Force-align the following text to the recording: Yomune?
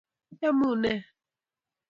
Yomune? 0.41 0.93